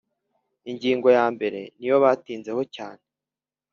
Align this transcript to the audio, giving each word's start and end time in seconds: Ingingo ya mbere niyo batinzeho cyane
Ingingo 0.69 1.07
ya 1.17 1.25
mbere 1.35 1.59
niyo 1.77 1.95
batinzeho 2.03 2.61
cyane 2.75 3.03